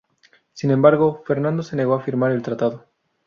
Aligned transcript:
Sin 0.53 0.71
embargo, 0.71 1.21
Fernando 1.27 1.61
se 1.61 1.75
negó 1.75 1.93
a 1.93 2.01
firmar 2.01 2.31
el 2.31 2.41
tratado. 2.41 2.87